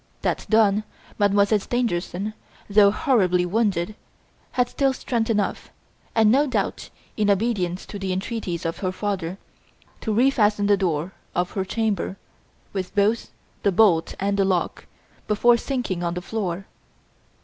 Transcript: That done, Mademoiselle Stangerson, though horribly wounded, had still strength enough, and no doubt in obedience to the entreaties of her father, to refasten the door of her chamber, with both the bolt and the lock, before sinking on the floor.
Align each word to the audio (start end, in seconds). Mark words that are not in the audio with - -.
That 0.23 0.47
done, 0.49 0.83
Mademoiselle 1.19 1.59
Stangerson, 1.59 2.33
though 2.67 2.89
horribly 2.89 3.45
wounded, 3.45 3.93
had 4.53 4.67
still 4.67 4.93
strength 4.93 5.29
enough, 5.29 5.69
and 6.15 6.31
no 6.31 6.47
doubt 6.47 6.89
in 7.17 7.29
obedience 7.29 7.85
to 7.85 7.99
the 7.99 8.11
entreaties 8.11 8.65
of 8.65 8.79
her 8.79 8.91
father, 8.91 9.37
to 9.99 10.11
refasten 10.11 10.65
the 10.65 10.75
door 10.75 11.13
of 11.35 11.51
her 11.51 11.63
chamber, 11.65 12.17
with 12.73 12.95
both 12.95 13.29
the 13.61 13.71
bolt 13.71 14.15
and 14.19 14.37
the 14.37 14.43
lock, 14.43 14.87
before 15.27 15.55
sinking 15.55 16.01
on 16.01 16.15
the 16.15 16.21
floor. 16.23 16.65